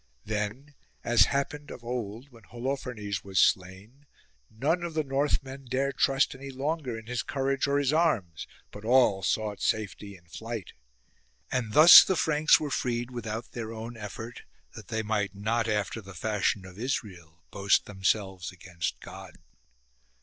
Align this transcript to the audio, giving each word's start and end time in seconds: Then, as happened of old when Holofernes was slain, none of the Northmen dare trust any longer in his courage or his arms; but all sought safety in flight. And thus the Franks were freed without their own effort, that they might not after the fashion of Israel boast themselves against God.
Then, 0.25 0.73
as 1.03 1.25
happened 1.25 1.69
of 1.69 1.83
old 1.83 2.31
when 2.31 2.41
Holofernes 2.45 3.23
was 3.23 3.39
slain, 3.39 4.07
none 4.49 4.81
of 4.81 4.95
the 4.95 5.03
Northmen 5.03 5.65
dare 5.65 5.91
trust 5.91 6.33
any 6.33 6.49
longer 6.49 6.97
in 6.97 7.05
his 7.05 7.21
courage 7.21 7.67
or 7.67 7.77
his 7.77 7.93
arms; 7.93 8.47
but 8.71 8.83
all 8.83 9.21
sought 9.21 9.61
safety 9.61 10.17
in 10.17 10.25
flight. 10.25 10.73
And 11.51 11.73
thus 11.73 12.03
the 12.03 12.15
Franks 12.15 12.59
were 12.59 12.71
freed 12.71 13.11
without 13.11 13.51
their 13.51 13.71
own 13.71 13.95
effort, 13.95 14.41
that 14.73 14.87
they 14.87 15.03
might 15.03 15.35
not 15.35 15.67
after 15.67 16.01
the 16.01 16.15
fashion 16.15 16.65
of 16.65 16.79
Israel 16.79 17.43
boast 17.51 17.85
themselves 17.85 18.51
against 18.51 18.99
God. 19.01 19.37